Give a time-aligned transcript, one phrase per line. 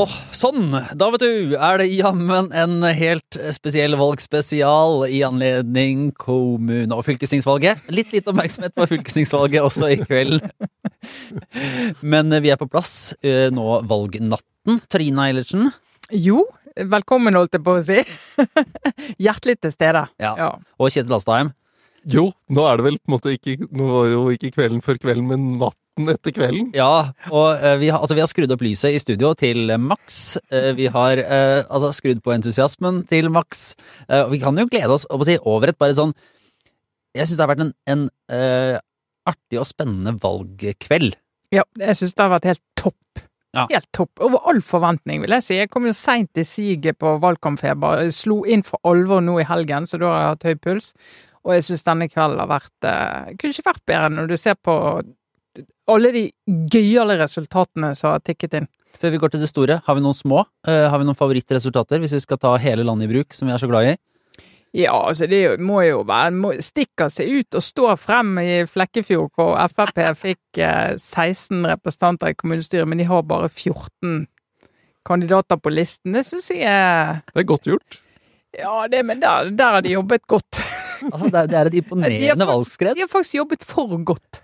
[0.00, 0.70] Åh, sånn!
[0.96, 7.82] Da, vet du, er det jammen en helt spesiell valgspesial i anledning kommune- og fylkestingsvalget.
[7.92, 10.38] Litt lite oppmerksomhet på fylkestingsvalget også i kveld.
[12.00, 14.80] Men vi er på plass eh, nå valgnatten.
[14.88, 15.68] Trine Eilertsen.
[16.16, 16.46] Jo,
[16.80, 18.00] velkommen, holdt jeg på å si.
[19.26, 20.06] Hjertelig til stede.
[20.22, 20.54] Ja.
[20.80, 21.52] Og Kjetil Astheim.
[22.08, 24.96] Jo, nå er det vel på en måte ikke Nå var jo ikke kvelden før
[25.02, 25.58] kvelden, men
[26.00, 26.70] natten etter kvelden.
[26.76, 30.38] Ja, og uh, vi, har, altså, vi har skrudd opp lyset i studio til maks.
[30.52, 33.74] Uh, vi har uh, altså, skrudd på entusiasmen til maks.
[34.08, 36.12] Eh, og vi kan jo glede oss å si, over et bare sånn
[37.16, 38.76] Jeg syns det har vært en, en eh,
[39.28, 41.16] artig og spennende valgkveld.
[41.54, 43.22] Ja, jeg syns det har vært helt topp.
[43.56, 43.64] Ja.
[43.72, 44.12] Helt topp.
[44.22, 45.56] Over all forventning, vil jeg si.
[45.58, 48.04] Jeg kom jo seint i siget på valgkampfeber.
[48.04, 50.92] Jeg Slo inn for alvor nå i helgen, så da har jeg hatt høy puls.
[51.40, 54.58] Og jeg syns denne kvelden har vært eh, Kunne ikke vært bedre når du ser
[54.60, 54.74] på
[55.90, 56.24] alle de
[56.70, 58.68] gøyale resultatene som har tikket inn.
[59.00, 60.44] Før vi går til det store, har vi noen små?
[60.68, 63.54] Eh, har vi noen favorittresultater, hvis vi skal ta hele landet i bruk, som vi
[63.54, 63.94] er så glad i?
[64.76, 69.32] Ja, altså det må jo være må, Stikker seg ut og står frem i Flekkefjord,
[69.34, 74.28] hvor Frp fikk eh, 16 representanter i kommunestyret, men de har bare 14
[75.06, 76.14] kandidater på listen.
[76.14, 77.98] Det syns jeg er Det er godt gjort.
[78.54, 80.60] Ja, det, men der, der har de jobbet godt.
[81.08, 82.94] Altså, det, er, et imponerende valgskred.
[82.98, 84.42] De har faktisk jobbet for godt.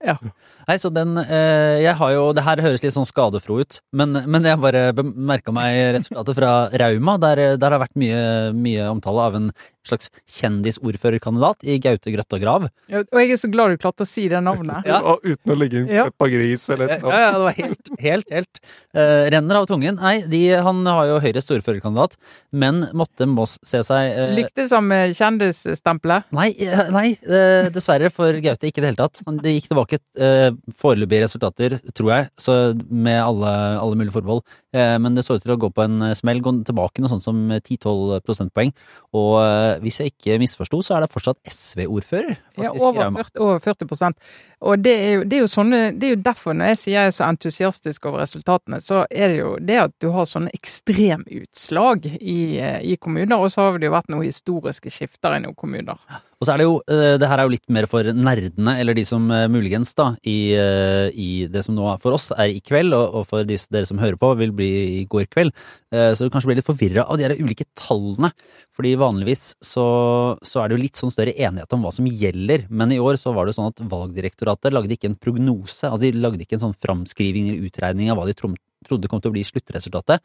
[0.00, 4.16] Nei, så den eh, Jeg har jo Det her høres litt sånn skadefro ut, men,
[4.30, 7.18] men jeg bare merka meg resultatet fra Rauma.
[7.20, 8.22] Der, der har vært mye,
[8.56, 9.50] mye omtale av en
[9.86, 12.66] slags kjendisordførerkandidat i Gaute Grøtta Grav.
[12.90, 14.84] Ja, Og jeg er så glad du klarte å si det navnet.
[14.90, 15.00] Ja.
[15.06, 16.06] Og Uten å legge inn Ja.
[16.08, 18.60] Peppa Gris eller Ja, ja, det var helt, helt, helt
[18.96, 19.98] eh, Renner av tungen.
[20.00, 22.16] Nei, de, han har jo Høyres ordførerkandidat,
[22.50, 26.28] men måtte Moss se seg eh, Lyktes han med kjendisstempelet?
[26.36, 29.22] Nei, eh, nei eh, dessverre for Gaute ikke i det hele tatt.
[29.44, 34.42] Det gikk tilbake eh, foreløpige resultater, tror jeg, så med alle, alle mulige forbehold.
[34.72, 37.10] Eh, men det så ut til å gå på en eh, smell, gå tilbake noe
[37.10, 38.70] sånt som 10-12 prosentpoeng.
[39.18, 42.38] Og eh, hvis jeg ikke misforsto, så er det fortsatt SV-ordfører.
[42.60, 44.14] Ja, over 40, over 40
[44.60, 46.96] Og det er, jo, det er jo sånne Det er jo derfor når jeg sier
[46.98, 50.52] jeg er så entusiastisk over resultatene, så er det jo det at du har sånne
[50.54, 55.44] ekstremutslag i, eh, i kommuner, og så har det jo vært noen historiske skifter i
[55.46, 55.98] noen kommuner.
[56.40, 58.96] Og så er det jo, eh, det her er jo litt mer for nerdene, eller
[58.96, 62.62] de som eh, muligens da, i, eh, i det som nå for oss er i
[62.64, 65.52] kveld, og, og for de, dere som hører på, vil bli i går kveld.
[65.92, 68.30] Eh, Så du kanskje blir litt forvirra av de her ulike tallene.
[68.76, 72.66] Fordi vanligvis så, så er det jo litt sånn større enighet om hva som gjelder,
[72.70, 76.12] men i år så var det sånn at Valgdirektoratet lagde ikke en prognose, altså de
[76.20, 79.44] lagde ikke en sånn framskriving eller utregning av hva de trodde kom til å bli
[79.44, 80.20] sluttresultatet.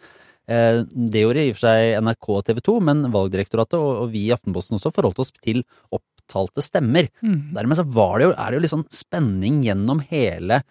[0.47, 4.27] Eh, Det gjorde i og for seg NRK og TV 2, men Valgdirektoratet og vi
[4.29, 7.09] i Aftenposten også forholdt oss til opptalte stemmer.
[7.53, 10.61] Dermed så var det jo, er det jo litt sånn spenning gjennom hele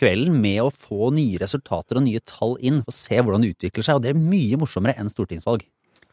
[0.00, 3.86] kvelden med å få nye resultater og nye tall inn, og se hvordan det utvikler
[3.86, 5.66] seg, og det er mye morsommere enn stortingsvalg.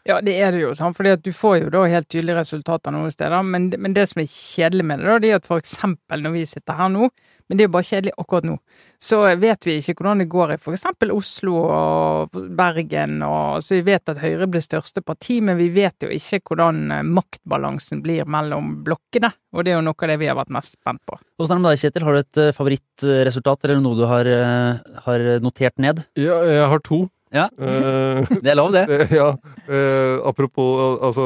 [0.08, 0.96] Ja, det er det jo, sant?
[0.96, 3.44] fordi at du får jo da helt tydelige resultater noen steder.
[3.44, 6.36] Men, men det som er kjedelig med det, da, det er at for eksempel når
[6.38, 7.10] vi sitter her nå,
[7.48, 8.56] men det er jo bare kjedelig akkurat nå,
[9.04, 13.76] så vet vi ikke hvordan det går i for eksempel Oslo og Bergen, og så
[13.76, 18.04] vi vet at Høyre blir største parti, men vi vet jo ikke hvordan eh, maktbalansen
[18.06, 19.34] blir mellom blokkene.
[19.56, 21.20] Og det er jo noe av det vi har vært mest spent på.
[21.40, 22.08] Hvordan er det med deg, Kjetil?
[22.08, 26.04] Har du et eh, favorittresultat, eller noe du har, eh, har notert ned?
[26.20, 27.06] Ja, jeg har to.
[27.34, 27.50] Ja.
[27.60, 28.86] Eh, Det er lov, det.
[28.98, 29.30] Eh, Ja,
[29.68, 31.26] eh, apropos altså,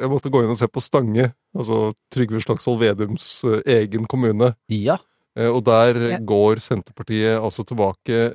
[0.00, 3.28] Jeg måtte gå inn og se på Stange, altså Trygve Slagsvold Vedums
[3.64, 4.54] egen kommune.
[4.68, 4.98] Ja.
[5.38, 6.18] Eh, og der Ja.
[6.18, 8.34] går Senterpartiet altså tilbake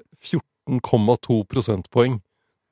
[0.70, 2.22] 14,2 prosentpoeng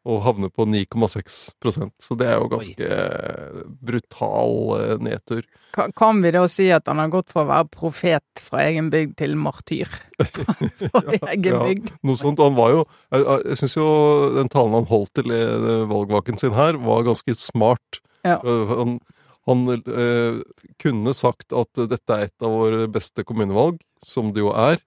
[0.09, 3.63] og havner på 9,6% Så det er jo ganske Oi.
[3.85, 5.44] brutal eh, nedtur.
[5.75, 8.90] Ka- Kan vi da si at han har gått fra å være profet fra egen
[8.94, 9.85] bygd til martyr
[10.17, 11.03] fra, fra
[11.35, 11.61] egen ja.
[11.67, 11.94] bygd?
[12.07, 12.41] Noe sånt.
[12.41, 12.81] Han var jo
[13.13, 13.88] Jeg, jeg- syns jo
[14.40, 18.01] den talen han holdt til eh, valgvaken sin her, var ganske smart.
[18.25, 18.40] Ja.
[18.41, 18.97] Eh, Han,
[19.50, 20.41] han eh,
[20.81, 24.81] kunne sagt at dette er et av våre beste kommunevalg, som det jo er.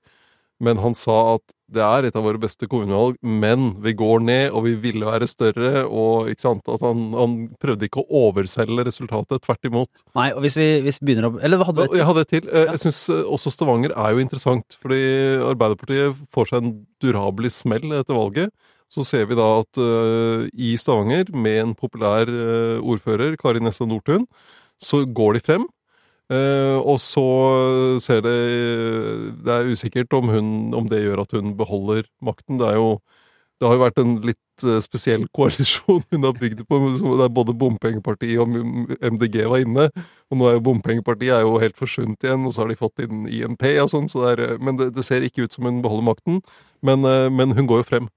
[0.63, 4.45] Men han sa at det er et av våre beste kommunevalg, men vi går ned,
[4.53, 5.85] og vi ville være større.
[5.85, 10.05] og ikke sant, at Han, han prøvde ikke å overselge resultatet, tvert imot.
[10.15, 12.29] Nei, og hvis vi, hvis vi begynner å Eller hadde du et Jeg hadde et
[12.29, 12.49] til.
[12.49, 12.71] Eh, Ja.
[12.75, 15.01] Jeg syns også Stavanger er jo interessant, fordi
[15.45, 18.53] Arbeiderpartiet får seg en durabelig smell etter valget.
[18.93, 23.87] Så ser vi da at uh, i Stavanger, med en populær uh, ordfører, Kari Nesse
[23.89, 24.27] Nordtun,
[24.79, 25.65] så går de frem.
[26.35, 27.25] Eh, og så
[28.03, 28.39] ser det
[29.45, 32.59] Det er usikkert om, hun, om det gjør at hun beholder makten.
[32.59, 32.99] Det jo
[33.61, 36.81] det har jo vært en litt uh, spesiell koalisjon hun har bygd på,
[37.21, 38.51] der både bompengepartiet og
[39.15, 39.87] MDG var inne.
[40.29, 43.05] Og nå er jo bompengepartiet er jo helt forsvunnet igjen, og så har de fått
[43.07, 44.11] inn INP og sånn.
[44.11, 46.43] Så er, men det, det ser ikke ut som hun beholder makten.
[46.85, 48.11] Men, uh, men hun går jo frem.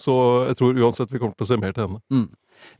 [0.00, 0.14] Så
[0.50, 2.26] jeg tror uansett vi kommer til å se mer til henne.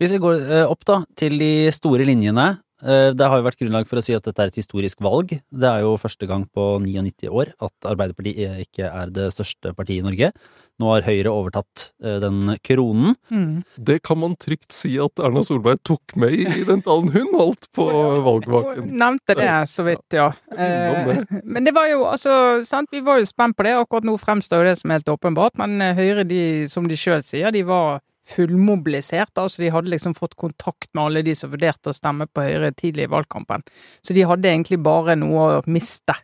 [0.00, 2.47] Hvis vi går eh, opp da, til de store linjene.
[2.82, 5.32] Eh, Det har jo vært grunnlag for å si at dette er et historisk valg.
[5.50, 10.02] Det er jo første gang på 99 år at Arbeiderpartiet ikke er det største partiet
[10.02, 10.32] i Norge.
[10.81, 13.14] Nå har Høyre overtatt eh, den kronen.
[13.31, 13.62] Mm.
[13.76, 17.69] Det kan man trygt si at Erna Solberg tok med i den talen hun holdt
[17.76, 18.88] på Hun valgvaken.
[18.99, 20.31] nevnte det så vidt, ja.
[20.56, 23.76] Eh, men det var jo altså sant, Vi var jo spent på det.
[23.78, 25.55] Akkurat nå fremstår jo det som helt åpenbart.
[25.61, 29.35] Men Høyre, de, som de sjøl sier, de var fullmobilisert.
[29.39, 32.73] Altså de hadde liksom fått kontakt med alle de som vurderte å stemme på Høyre
[32.77, 33.65] tidlig i valgkampen.
[34.03, 36.17] Så de hadde egentlig bare noe å miste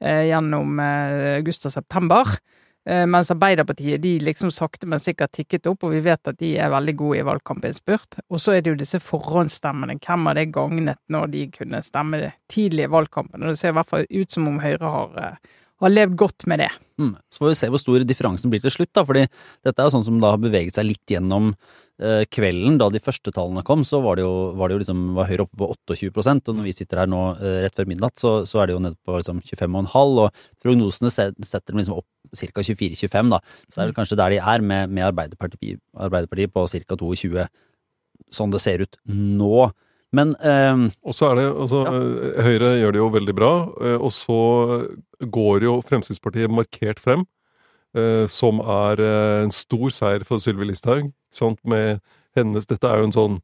[0.00, 2.36] eh, gjennom eh, august og september.
[2.84, 6.50] Eh, mens Arbeiderpartiet de liksom sakte, men sikkert tikket opp, og vi vet at de
[6.60, 8.18] er veldig gode i valgkampinnspurt.
[8.28, 9.96] Og så er det jo disse forhåndsstemmene.
[10.04, 12.20] Hvem har det gagnet når de kunne stemme
[12.52, 13.40] tidlig i valgkampen?
[13.40, 15.38] Og det ser i hvert fall ut som om Høyre har,
[15.74, 16.70] eh, har levd godt med det.
[17.00, 17.14] Mm.
[17.32, 19.24] Så får vi se hvor stor differansen blir til slutt, da, fordi
[19.66, 21.50] dette er jo sånn som da har beveget seg litt gjennom
[22.00, 22.78] eh, kvelden.
[22.80, 25.46] Da de første tallene kom, så var det jo, var det jo liksom, var Høyre
[25.46, 28.62] oppe på 28% og når vi sitter her nå eh, rett før midnatt, så, så
[28.62, 32.64] er det jo nede på liksom 25,5 og prognosene setter dem liksom opp ca.
[32.64, 33.42] 24-25, da.
[33.68, 36.98] Så det er vel kanskje der de er, med, med Arbeiderpartiet, Arbeiderpartiet på ca.
[36.98, 37.48] 22,
[38.34, 39.68] sånn det ser ut nå.
[40.14, 42.44] Men eh, Og så er det altså, ja.
[42.46, 43.52] Høyre gjør det jo veldig bra,
[43.82, 44.38] eh, og så
[45.34, 47.24] går jo Fremskrittspartiet markert frem.
[47.96, 51.10] eh, Som er eh, en stor seier for Sylvi Listhaug.
[51.64, 52.00] Med
[52.36, 53.38] hennes Dette er jo en sånn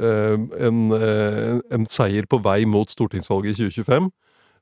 [0.00, 0.36] eh,
[0.68, 4.10] en, eh, en seier på vei mot stortingsvalget i 2025.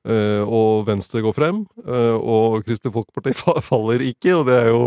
[0.09, 4.69] Uh, Og Venstre går frem, uh, og Kristelig Folkeparti fa- faller ikke, og det er
[4.71, 4.85] jo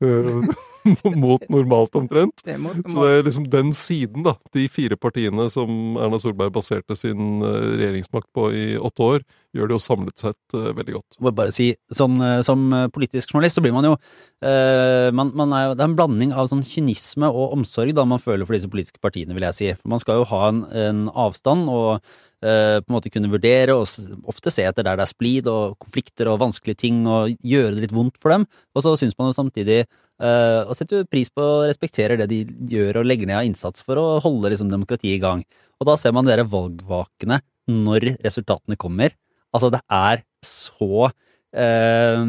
[0.00, 0.46] eh,
[1.24, 2.44] mot normalt omtrent.
[2.44, 4.34] det Så det er liksom den siden, da.
[4.54, 9.70] De fire partiene som Erna Solberg baserte sin eh, regjeringsmakt på i åtte år, gjør
[9.70, 11.18] det jo samlet sett eh, veldig godt.
[11.24, 15.54] må bare si, sånn, Som eh, politisk journalist så blir man jo eh, man, man
[15.56, 18.70] er Det er en blanding av sånn kynisme og omsorg da man føler for disse
[18.70, 19.72] politiske partiene, vil jeg si.
[19.80, 22.04] For Man skal jo ha en, en avstand og
[22.44, 23.88] på en måte kunne vurdere og
[24.28, 27.86] ofte se etter der det er splid og konflikter og vanskelige ting og gjøre det
[27.86, 28.44] litt vondt for dem.
[28.76, 29.78] Og så syns man jo samtidig
[30.22, 32.42] uh, og setter jo pris på og respekterer det de
[32.74, 35.44] gjør og legger ned av innsats for å holde liksom demokratiet i gang.
[35.80, 39.14] Og da ser man dere valgvakene når resultatene kommer.
[39.54, 42.24] Altså, det er så uh,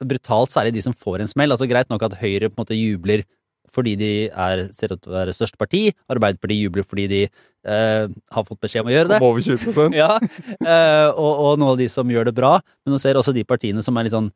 [0.00, 1.52] brutalt, særlig de som får en smell.
[1.52, 3.24] Altså, greit nok at Høyre på en måte jubler
[3.74, 5.86] fordi de er, ser ut til å være største parti.
[6.10, 9.20] Arbeiderpartiet jubler fordi de eh, har fått beskjed om å gjøre det.
[9.20, 12.56] Om over 20 Ja, eh, og, og noen av de som gjør det bra.
[12.84, 14.32] Men nå ser også de partiene som er litt sånn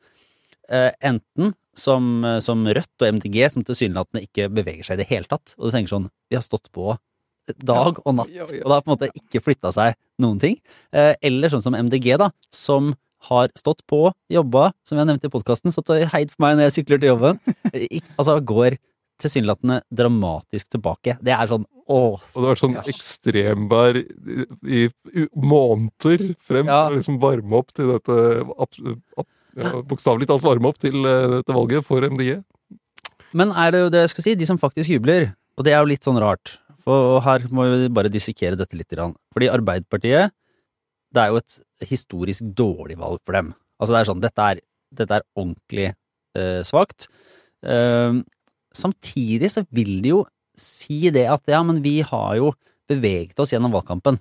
[0.68, 5.10] eh, Enten som, eh, som Rødt og MDG, som tilsynelatende ikke beveger seg i det
[5.10, 5.56] hele tatt.
[5.58, 6.94] Og du tenker sånn Vi har stått på
[7.60, 8.62] dag og natt, Ja, ja, ja.
[8.64, 10.54] og det har på en måte ikke flytta seg noen ting.
[10.96, 12.94] Eh, eller sånn som MDG, da, som
[13.28, 16.68] har stått på, jobba, som jeg nevnte i podkasten, stått og heid på meg når
[16.68, 17.40] jeg sykler til jobben.
[17.72, 18.76] Ik altså går
[19.22, 21.16] tilsynelatende dramatisk tilbake.
[21.22, 26.66] Det er sånn åh, Og det vært sånn ekstremvær i, i måneder frem.
[26.70, 26.88] Ja.
[26.94, 28.80] Liksom varme opp til dette ab-
[29.20, 32.40] ab- ja, Bokstavelig talt varme opp til eh, dette valget for MDG.
[33.34, 35.28] Men er det jo det jeg skal si, de som faktisk jubler,
[35.58, 38.92] og det er jo litt sånn rart, for her må vi bare dissekere dette litt.
[39.34, 40.34] Fordi Arbeiderpartiet,
[41.14, 43.52] det er jo et historisk dårlig valg for dem.
[43.78, 44.60] Altså det er sånn, dette er,
[44.94, 47.06] dette er ordentlig eh, svakt.
[47.64, 48.18] Eh,
[48.76, 50.22] samtidig så vil de jo
[50.58, 52.52] si det at ja, men vi har jo
[52.88, 54.20] beveget oss gjennom valgkampen.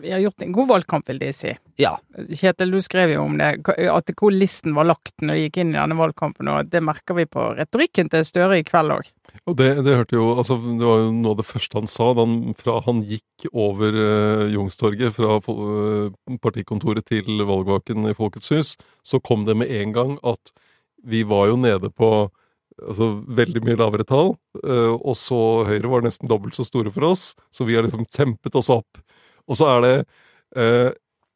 [0.00, 1.52] Vi har gjort en god valgkamp, vil de si.
[1.76, 3.50] Ja, Kjetil, du skrev jo om det,
[3.90, 7.18] at hvor listen var lagt når de gikk inn i denne valgkampen, og det merker
[7.18, 9.10] vi på retorikken til Støre i kveld òg.
[9.50, 12.12] Og det, det hørte jo altså, Det var jo noe av det første han sa
[12.14, 18.52] da han, fra han gikk over uh, Jungstorget, fra uh, partikontoret til valgvaken i Folkets
[18.54, 18.76] hus.
[19.04, 20.54] Så kom det med en gang at
[21.04, 22.30] vi var jo nede på
[22.82, 24.34] altså, veldig mye lavere tall.
[24.64, 25.38] Uh, og så
[25.68, 29.00] Høyre var nesten dobbelt så store for oss, så vi har liksom kjempet oss opp.
[29.50, 29.96] Og så er det
[30.56, 30.90] eh,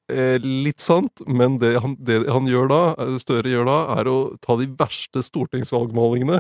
[0.09, 2.80] eh, litt sant, men det han, det han gjør da,
[3.21, 6.38] Støre gjør da, er å ta de verste stortingsvalgmålingene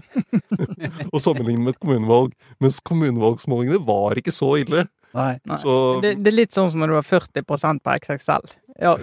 [1.12, 2.32] og sammenligne med et kommunevalg.
[2.64, 4.86] Mens kommunevalgsmålingene var ikke så ille.
[5.16, 5.34] nei.
[5.44, 5.60] Nei.
[5.60, 5.74] Så
[6.04, 8.48] Det, det er litt sånn som når du har 40 på XXL.
[8.78, 8.94] Ja,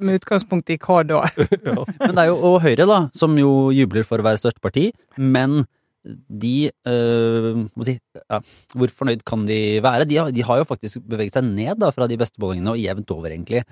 [0.00, 1.24] Med utgangspunkt i hva da?
[1.68, 1.82] ja.
[2.00, 4.88] Men det er jo og Høyre, da, som jo jubler for å være største parti,
[5.20, 5.62] men
[6.08, 8.38] de øh, må si, ja,
[8.72, 10.06] Hvor fornøyd kan de være?
[10.08, 12.80] De har, de har jo faktisk beveget seg ned da, fra de beste målingene, og
[12.80, 13.64] jevnt over, egentlig.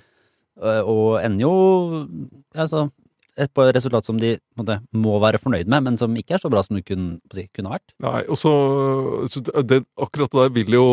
[0.60, 1.54] Øh, Og ender jo
[2.52, 2.88] altså,
[3.36, 6.50] et på resultat som de måte, må være fornøyd med, men som ikke er så
[6.52, 7.94] bra som det kunne, si, kunne vært.
[8.04, 8.52] Nei, og så,
[9.30, 10.86] så det, Akkurat det der vil jo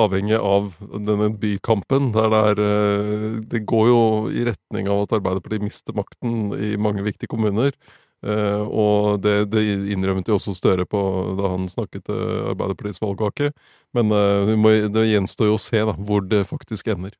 [0.00, 2.12] avhenge av denne bykampen.
[2.16, 4.02] Der det, er, eh, det går jo
[4.32, 7.74] i retning av at Arbeiderpartiet mister makten i mange viktige kommuner.
[8.20, 9.62] Uh, og det, det
[9.94, 10.98] innrømmet jo også Støre på
[11.38, 12.18] da han snakket til
[12.50, 13.48] Arbeiderpartiets valgkake.
[13.96, 17.16] Men uh, det, må, det gjenstår jo å se da, hvor det faktisk ender.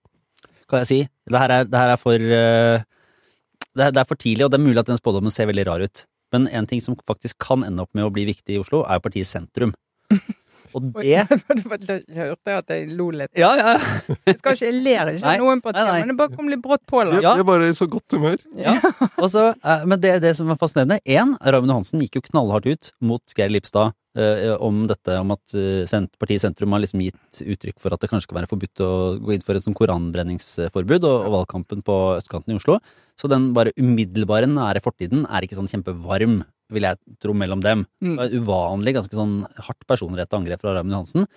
[0.70, 1.00] Kan jeg si.
[1.26, 2.84] Det her er, det her er for eh,
[3.80, 5.84] det det er for tidlig, og det er mulig at den spådommen ser veldig rar
[5.84, 6.04] ut.
[6.34, 9.00] Men en ting som faktisk kan ende opp med å bli viktig i Oslo, er
[9.00, 9.74] jo partiet Sentrum.
[10.70, 11.02] Og det
[11.86, 13.30] det Jeg hørte at jeg lo litt.
[13.38, 13.72] Ja, ja.
[14.28, 16.02] Jeg skal ikke, jeg ler ikke Nei, av noen partier, nei, nei.
[16.04, 17.00] men det bare kom litt brått på.
[17.02, 17.18] Eller?
[17.18, 17.34] Ja.
[17.38, 18.38] jeg er bare i så godt humør.
[18.58, 18.76] ja.
[19.22, 22.70] Og så, eh, men det, det som er fascinerende Én, Raymond Johansen gikk jo knallhardt
[22.70, 23.96] ut mot Geir Lipstad
[24.58, 28.26] om dette om at eh, partiet Sentrum har liksom gitt uttrykk for at det kanskje
[28.26, 28.90] skal være forbudt å
[29.22, 32.80] gå inn for et sånn koranbrenningsforbud, og, og valgkampen på østkanten i Oslo.
[33.14, 36.40] Så den bare umiddelbare nære fortiden er ikke sånn kjempevarm,
[36.74, 37.84] vil jeg tro, mellom dem.
[38.02, 38.18] Mm.
[38.40, 41.28] Uvanlig, ganske sånn hardt personrettet angrep fra Raymond Johansen.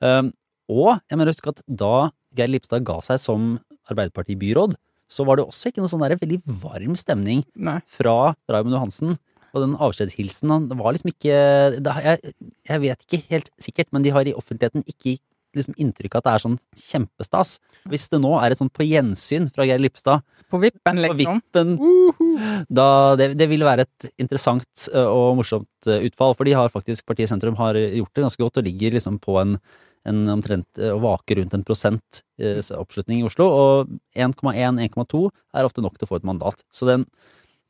[0.00, 0.32] Um,
[0.72, 3.52] og jeg mener husk at da Geir Lipstad ga seg som
[3.92, 4.76] Arbeiderparti-byråd,
[5.12, 7.80] så var det også ikke noe sånn der veldig varm stemning Nei.
[7.90, 9.18] fra Raymond Johansen.
[9.52, 12.32] Og den avskjedshilsenen var liksom ikke jeg,
[12.68, 15.18] jeg vet ikke helt sikkert, men de har i offentligheten ikke
[15.56, 17.56] liksom inntrykk av at det er sånn kjempestas.
[17.92, 21.42] Hvis det nå er et sånt på gjensyn fra Geir Lippestad På vippen, på liksom.
[21.42, 22.26] vippen Uhu.
[22.72, 22.88] da,
[23.20, 27.58] det, det vil være et interessant og morsomt utfall, for de har faktisk, Partiet Sentrum
[27.60, 29.58] har gjort det ganske godt og ligger liksom på en,
[30.08, 32.22] en omtrent ø, og vaker rundt en prosent
[32.74, 36.64] oppslutning i Oslo, og 1,1-1,2 er ofte nok til å få et mandat.
[36.74, 37.06] Så den,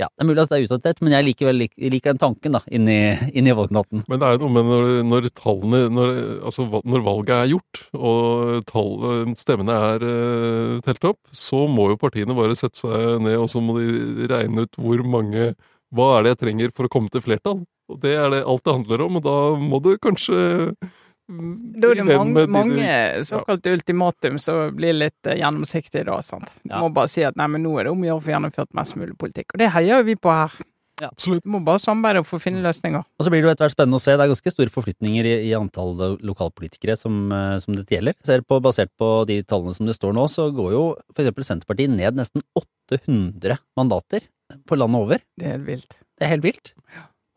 [0.03, 2.21] ja, det er mulig at det er utdatert, men jeg liker, vel, lik- liker den
[2.23, 2.99] tanken da, inni,
[3.39, 4.05] inni valgnatten.
[4.11, 6.15] Men det er noe med når, når tallene når,
[6.51, 8.97] altså, når valget er gjort, og tall,
[9.41, 13.63] stemmene er uh, telt opp, så må jo partiene bare sette seg ned, og så
[13.65, 15.53] må de regne ut hvor mange
[15.93, 17.59] Hva er det jeg trenger for å komme til flertall?
[17.93, 20.39] Og det er det alt det handler om, og da må du kanskje
[21.29, 22.89] Da er det mange, mange
[23.25, 26.51] såkalte ultimatum som blir litt eh, gjennomsiktige da, sant.
[26.67, 26.83] Ja.
[26.83, 28.75] må bare si at nei, men nå er det om å gjøre å få gjennomført
[28.77, 29.55] mest mulig politikk.
[29.55, 30.59] Og det heier jo vi på her.
[31.03, 31.43] Absolutt.
[31.47, 33.03] Du må bare samarbeide og få finne løsninger.
[33.03, 34.15] Og så blir det jo etter hvert spennende å se.
[34.19, 38.19] Det er ganske store forflytninger i, i antall lokalpolitikere som, eh, som dette gjelder.
[38.27, 41.49] Ser på, basert på de tallene som det står nå, så går jo for eksempel
[41.49, 44.29] Senterpartiet ned nesten 800 mandater
[44.69, 45.25] på landet over.
[45.39, 45.99] Det er helt vilt.
[46.19, 46.75] Det er helt vilt.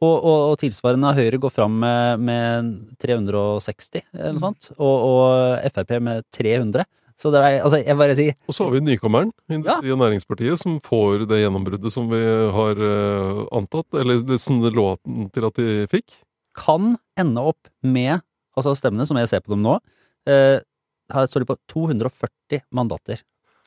[0.06, 2.70] Og, og, og tilsvarende Høyre går fram med, med
[3.02, 6.86] 360 eller noe sånt, og, og Frp med 300.
[7.16, 10.60] Så det er, altså, jeg bare sier Og så har vi nykommeren, Industri- og Næringspartiet,
[10.60, 12.20] som får det gjennombruddet som vi
[12.58, 16.18] har eh, antatt, eller det som det lå an til at de fikk.
[16.56, 18.20] kan ende opp med,
[18.56, 19.78] altså stemmene som jeg ser på dem nå,
[20.28, 20.60] eh,
[21.14, 23.24] her står de på 240 mandater.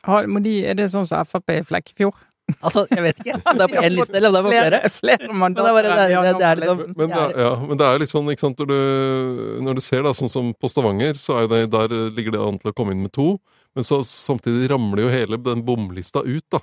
[0.06, 2.20] Har, de, er det sånn som Frp i Flekkefjord?
[2.64, 4.52] Altså, jeg vet ikke om det er på én liste eller om det er på
[4.52, 4.78] flere.
[4.88, 7.98] Flere, flere Men det er det det- det liksom- Men er, ja, men det er
[7.98, 11.42] litt sånn, ikke sant, når du, når du ser da, sånn som på Stavanger, så
[11.42, 13.38] er det, der ligger det an til å komme inn med to,
[13.76, 16.58] men så samtidig ramler jo hele den bomlista ut, da.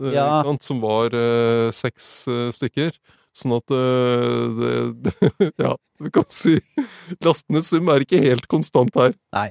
[0.00, 0.42] Eh, Ja.
[0.42, 2.92] Ikke sant, som var eh, seks eh, stykker.
[3.34, 6.56] Sånn at eh, det, det Ja, du kan si
[7.24, 9.14] Lastenes sum er ikke helt konstant her.
[9.34, 9.48] Nei.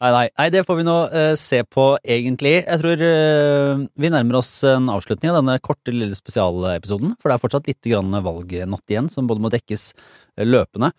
[0.00, 0.26] Nei, nei.
[0.28, 2.56] nei, det får vi nå uh, se på, egentlig.
[2.62, 7.14] Jeg tror uh, vi nærmer oss en avslutning av denne korte, lille spesialepisoden.
[7.20, 10.90] For det er fortsatt litt grann valgnatt igjen, som både må dekkes eh, løpende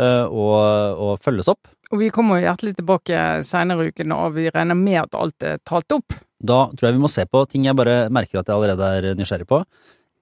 [0.00, 0.56] uh, og,
[1.08, 1.68] og følges opp.
[1.92, 5.60] Og vi kommer hjertelig tilbake senere i uken, og vi regner med at alt er
[5.68, 6.16] talt opp.
[6.38, 9.16] Da tror jeg vi må se på ting jeg bare merker at jeg allerede er
[9.18, 9.62] nysgjerrig på.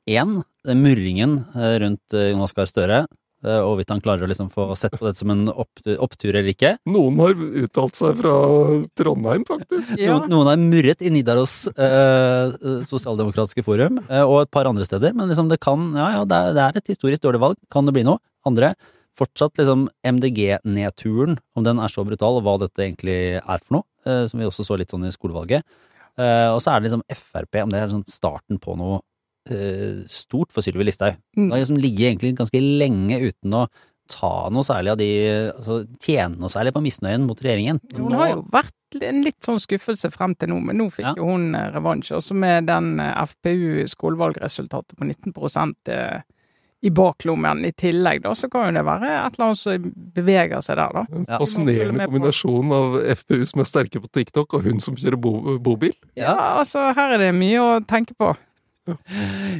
[0.06, 2.98] Én, murringen eh, rundt eh, Jonas Gahr Støre,
[3.42, 6.30] eh, og hvorvidt han klarer å liksom få sett på dette som en opp, opptur
[6.30, 6.76] eller ikke.
[6.86, 7.34] Noen har
[7.64, 8.34] uttalt seg fra
[8.98, 9.96] Trondheim, faktisk.
[9.98, 10.14] Ja.
[10.14, 12.54] Noen, noen har murret i Nidaros eh,
[12.86, 16.38] sosialdemokratiske forum, eh, og et par andre steder, men liksom det kan Ja, ja, det
[16.38, 17.58] er, det er et historisk dårlig valg.
[17.72, 18.22] Kan det bli noe?
[18.46, 18.76] Andre,
[19.18, 23.88] fortsatt liksom MDG-nedturen, om den er så brutal, og hva dette egentlig er for noe,
[24.06, 25.66] eh, som vi også så litt sånn i skolevalget.
[26.14, 29.02] Eh, og så er det liksom Frp, om det er sånn starten på noe
[30.10, 31.18] stort for Sylvi Listhaug.
[31.36, 31.44] Mm.
[31.48, 33.66] Det har liksom ligget egentlig ganske lenge uten å
[34.10, 35.08] ta noe særlig av de
[35.50, 37.80] Altså tjene noe særlig på misnøyen mot regjeringen.
[37.96, 41.14] Hun har jo vært en litt sånn skuffelse frem til nå, men nå fikk Ja.
[41.18, 42.14] jo hun eh, revansj.
[42.16, 46.22] Også med den eh, FPU-skolevalgresultatet på 19 eh,
[46.86, 50.60] i baklommen i tillegg, da, så kan jo det være et eller annet som beveger
[50.62, 51.04] seg der, da.
[51.10, 55.56] En fascinerende kombinasjon av FPU som er sterke på TikTok, og hun som kjører bo
[55.58, 55.96] bobil.
[56.14, 58.34] Ja, altså, her er det mye å tenke på.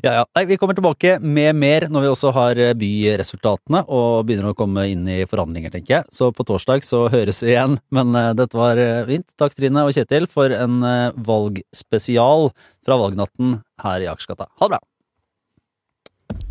[0.04, 0.24] Ja, ja.
[0.36, 4.58] Nei, vi kommer tilbake med mer når vi også har eh, byresultatene og begynner å
[4.58, 6.08] komme inn i forhandlinger, tenker jeg.
[6.14, 9.26] Så på torsdag så høres vi igjen, men eh, dette var eh, fint.
[9.40, 10.82] Takk Trine og Kjetil for en
[11.26, 12.50] valgspesial
[12.86, 14.50] fra valgnatten her i Akersgata.
[14.60, 14.82] Ha det bra!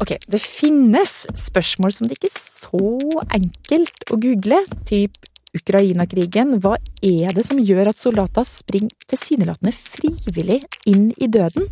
[0.01, 5.15] Ok, det finnes spørsmål som det ikke er så enkelt å google, typ
[5.55, 6.58] Ukraina-krigen.
[6.63, 11.70] Hva er det som gjør at soldater springer tilsynelatende frivillig inn i døden?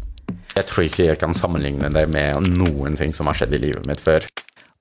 [0.53, 3.87] Jeg tror ikke jeg kan sammenligne det med noen ting som har skjedd i livet
[3.89, 4.25] mitt før.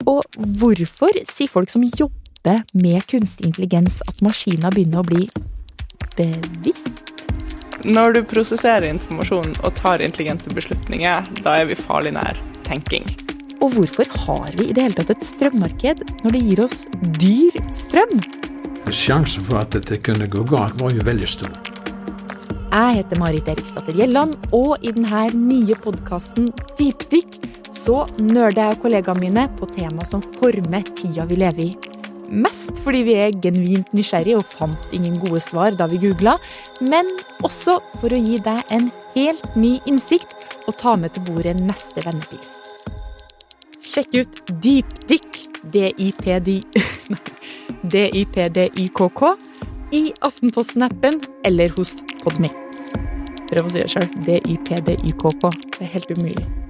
[0.09, 0.21] Og
[0.59, 5.27] hvorfor sier folk som jobber med kunstig intelligens at maskiner begynner å bli
[6.17, 7.27] bevisst?
[7.83, 13.07] Når du prosesserer informasjon og tar intelligente beslutninger, da er vi farlig nær tenking.
[13.63, 16.85] Og hvorfor har vi i det hele tatt et strømmarked når det gir oss
[17.19, 18.17] dyr strøm?
[18.91, 21.72] Sjansen for at dette kunne gå galt, var jo veldig stor.
[22.73, 26.47] Jeg heter Marit Eriksdatter Gjelland, og i denne nye podkasten
[26.79, 27.35] Dypdykk
[27.69, 31.75] så nerder jeg kollegaene mine på tema som former tida vi lever i.
[32.33, 36.33] Mest fordi vi er genuint nysgjerrige og fant ingen gode svar da vi googla,
[36.81, 37.05] men
[37.45, 40.33] også for å gi deg en helt ny innsikt
[40.65, 42.73] og ta med til bordet neste vennepils.
[43.85, 44.33] Sjekk ut
[44.65, 45.31] Dypdykk,
[45.77, 46.81] D-I-P-D-I-K-K,
[50.01, 52.62] i Aftenposten-appen eller hos Podme.
[53.53, 54.07] Prøv å si det sjøl.
[54.25, 55.49] D-I-P-D-Y-K-K.
[55.77, 56.62] Det er helt umulig.